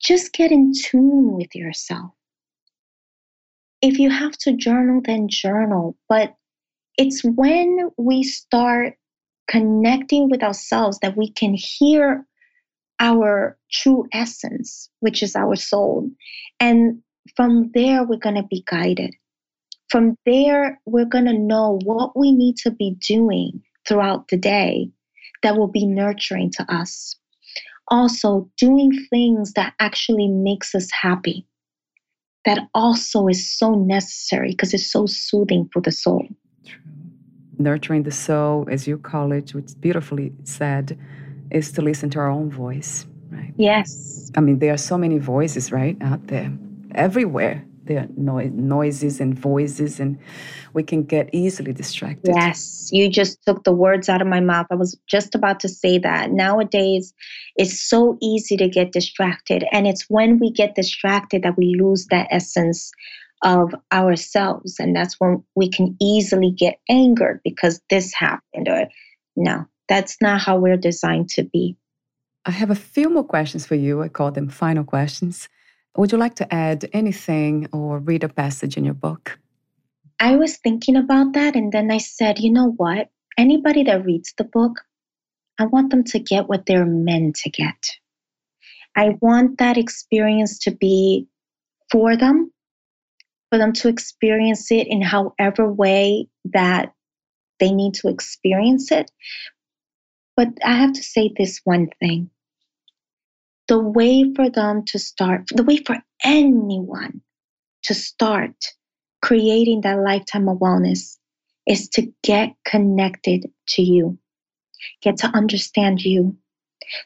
[0.00, 2.10] just get in tune with yourself.
[3.82, 5.96] If you have to journal, then journal.
[6.08, 6.34] But
[7.00, 8.94] it's when we start
[9.48, 12.26] connecting with ourselves that we can hear
[13.00, 16.10] our true essence, which is our soul.
[16.60, 17.00] And
[17.34, 19.14] from there, we're going to be guided.
[19.88, 24.90] From there, we're going to know what we need to be doing throughout the day
[25.42, 27.16] that will be nurturing to us.
[27.88, 31.46] Also, doing things that actually makes us happy.
[32.44, 36.28] That also is so necessary because it's so soothing for the soul.
[36.64, 36.80] True.
[37.58, 40.98] Nurturing the soul, as you call it, which beautifully said,
[41.50, 43.52] is to listen to our own voice, right?
[43.56, 44.30] Yes.
[44.36, 46.52] I mean, there are so many voices, right, out there,
[46.94, 50.16] everywhere there are no- noises and voices, and
[50.74, 52.34] we can get easily distracted.
[52.36, 54.66] Yes, you just took the words out of my mouth.
[54.70, 56.30] I was just about to say that.
[56.30, 57.12] Nowadays,
[57.56, 62.06] it's so easy to get distracted, and it's when we get distracted that we lose
[62.06, 62.92] that essence
[63.42, 68.68] of ourselves, and that's when we can easily get angered because this happened.
[68.68, 68.88] Or
[69.36, 71.76] no, that's not how we're designed to be.
[72.46, 74.02] I have a few more questions for you.
[74.02, 75.48] I call them final questions.
[75.96, 79.38] Would you like to add anything or read a passage in your book?
[80.20, 83.10] I was thinking about that, and then I said, you know what?
[83.38, 84.80] Anybody that reads the book,
[85.58, 87.98] I want them to get what they're meant to get.
[88.96, 91.26] I want that experience to be
[91.90, 92.52] for them,
[93.50, 96.92] for them to experience it in however way that
[97.58, 99.10] they need to experience it.
[100.36, 102.30] But I have to say this one thing
[103.68, 107.20] the way for them to start, the way for anyone
[107.84, 108.52] to start
[109.22, 111.18] creating that lifetime of wellness
[111.68, 114.18] is to get connected to you,
[115.02, 116.36] get to understand you.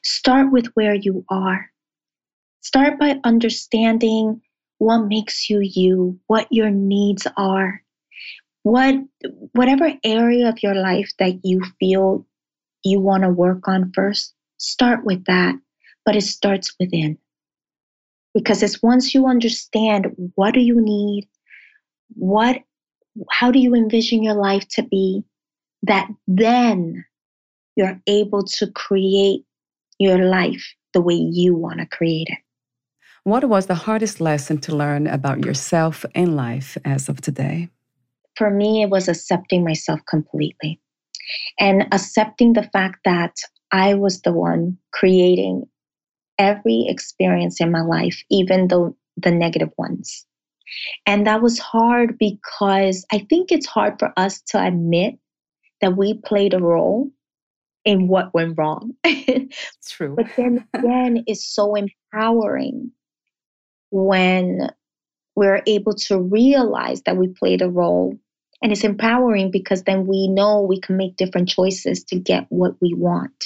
[0.02, 1.70] Start with where you are.
[2.62, 4.40] Start by understanding
[4.78, 7.82] what makes you you, what your needs are,
[8.62, 8.94] what
[9.52, 12.26] whatever area of your life that you feel
[12.82, 15.54] you want to work on first, start with that,
[16.04, 17.18] but it starts within.
[18.34, 21.28] Because it's once you understand what do you need,
[22.14, 22.62] what
[23.30, 25.22] how do you envision your life to be,
[25.82, 27.04] that then
[27.76, 29.44] you're able to create
[29.98, 32.38] your life the way you want to create it.
[33.24, 37.70] What was the hardest lesson to learn about yourself in life as of today?
[38.36, 40.78] For me, it was accepting myself completely
[41.58, 43.34] and accepting the fact that
[43.72, 45.64] I was the one creating
[46.38, 50.26] every experience in my life, even though the negative ones.
[51.06, 55.14] And that was hard because I think it's hard for us to admit
[55.80, 57.10] that we played a role
[57.86, 58.92] in what went wrong.
[59.04, 60.14] It's true.
[60.14, 62.90] but then again, it's so empowering
[63.94, 64.68] when
[65.36, 68.18] we're able to realize that we played a role.
[68.60, 72.74] And it's empowering because then we know we can make different choices to get what
[72.80, 73.44] we want.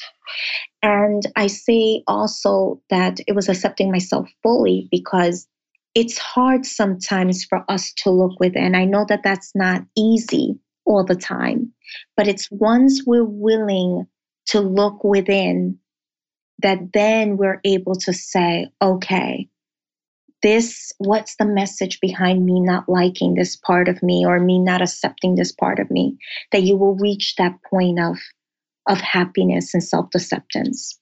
[0.82, 5.46] And I say also that it was accepting myself fully because
[5.94, 8.74] it's hard sometimes for us to look within.
[8.74, 11.72] I know that that's not easy all the time,
[12.16, 14.06] but it's once we're willing
[14.46, 15.78] to look within
[16.60, 19.48] that then we're able to say, okay,
[20.42, 24.82] this what's the message behind me not liking this part of me or me not
[24.82, 26.16] accepting this part of me?
[26.52, 28.16] That you will reach that point of
[28.86, 30.98] of happiness and self-acceptance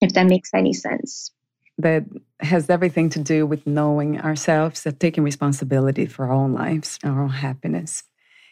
[0.00, 1.32] if that makes any sense.
[1.78, 2.04] That
[2.40, 7.22] has everything to do with knowing ourselves and taking responsibility for our own lives our
[7.22, 8.04] own happiness.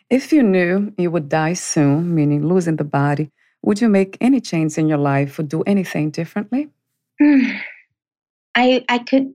[0.09, 3.31] If you knew you would die soon meaning losing the body
[3.67, 6.69] would you make any change in your life or do anything differently?
[7.21, 9.35] I I could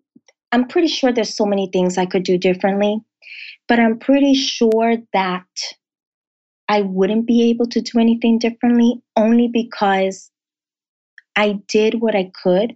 [0.52, 3.00] I'm pretty sure there's so many things I could do differently,
[3.68, 5.48] but I'm pretty sure that
[6.68, 10.32] I wouldn't be able to do anything differently only because
[11.36, 12.76] I did what I could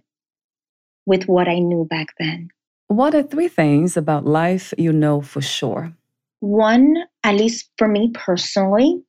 [1.06, 2.48] with what I knew back then.
[2.88, 5.92] What are three things about life you know for sure?
[6.40, 9.02] One, at least for me personally,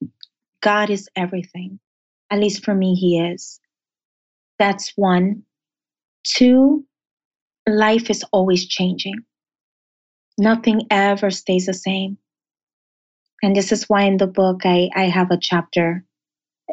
[0.62, 1.80] God is everything.
[2.30, 3.60] At least for me, He is.
[4.60, 5.44] That's one.
[6.24, 6.86] Two,
[7.68, 9.16] life is always changing.
[10.38, 12.18] Nothing ever stays the same.
[13.44, 16.04] And this is why in the book I, I have a chapter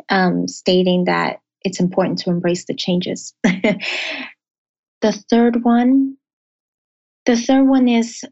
[0.08, 3.34] um, stating that it's important to embrace the changes.
[3.42, 3.80] the
[5.30, 6.16] third one,
[7.26, 8.24] the third one is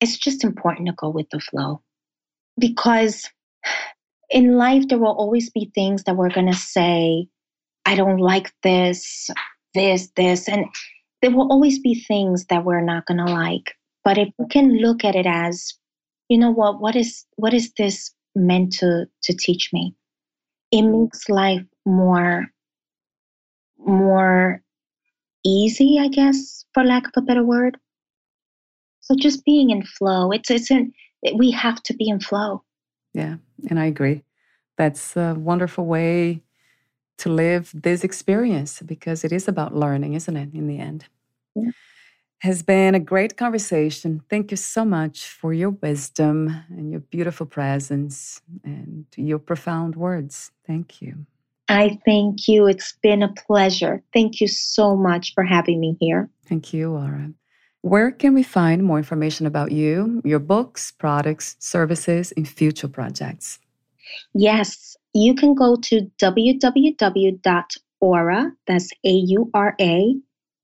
[0.00, 1.80] it's just important to go with the flow
[2.58, 3.28] because
[4.30, 7.28] in life there will always be things that we're going to say,
[7.84, 9.30] I don't like this,
[9.74, 10.48] this, this.
[10.48, 10.66] And
[11.24, 13.72] there will always be things that we're not going to like.
[14.04, 15.72] But if we can look at it as,
[16.28, 19.94] you know what, what is what is this meant to to teach me?
[20.70, 22.44] It makes life more
[23.78, 24.60] more
[25.46, 27.78] easy, I guess, for lack of a better word.
[29.00, 30.30] So just being in flow.
[30.30, 30.70] It's it's
[31.36, 32.62] we have to be in flow.
[33.14, 33.36] Yeah,
[33.70, 34.24] and I agree.
[34.76, 36.42] That's a wonderful way
[37.16, 41.06] to live this experience because it is about learning, isn't it, in the end?
[41.54, 41.70] Yeah.
[42.40, 44.22] Has been a great conversation.
[44.28, 50.50] Thank you so much for your wisdom and your beautiful presence and your profound words.
[50.66, 51.26] Thank you.
[51.68, 52.66] I thank you.
[52.66, 54.02] It's been a pleasure.
[54.12, 56.28] Thank you so much for having me here.
[56.46, 57.32] Thank you, Aura.
[57.80, 63.58] Where can we find more information about you, your books, products, services, and future projects?
[64.34, 67.42] Yes, you can go to www.aura,
[68.66, 70.14] that's A U R A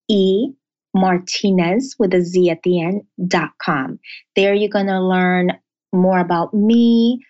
[0.08, 0.52] E
[0.94, 3.98] Martinez with a Z at the end dot com.
[4.36, 5.52] There you're gonna learn
[5.92, 7.24] more about me,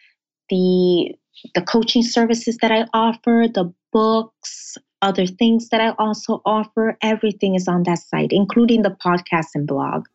[0.49, 1.15] the
[1.55, 6.97] the coaching services that I offer, the books, other things that I also offer.
[7.03, 10.07] Everything is on that site, including the podcast and blog.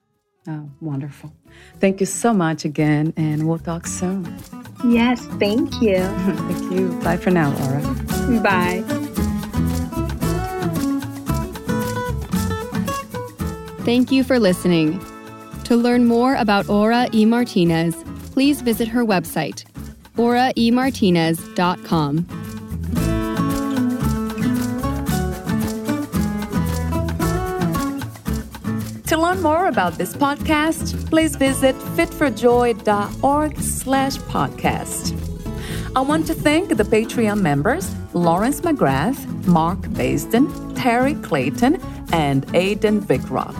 [0.47, 1.33] Oh, wonderful.
[1.79, 4.37] Thank you so much again, and we'll talk soon.
[4.85, 5.97] Yes, thank you.
[5.97, 6.89] thank you.
[7.03, 8.41] Bye for now, Aura.
[8.41, 9.01] Bye.
[13.86, 14.99] Thank you for listening.
[15.65, 17.23] To learn more about Aura E.
[17.23, 17.95] Martinez,
[18.31, 19.63] please visit her website,
[20.15, 22.25] auraemartinez.com.
[29.05, 35.25] To learn more about this podcast, please visit fitforjoy.org slash podcast.
[35.95, 41.79] I want to thank the Patreon members Lawrence McGrath, Mark Basden, Terry Clayton,
[42.11, 43.55] and Aidan Vickrock.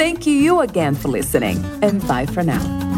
[0.00, 2.89] Thank you again for listening, and bye for now.